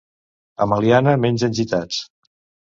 A 0.63 0.65
Meliana 0.71 1.13
mengen 1.27 1.55
gitats. 1.61 2.01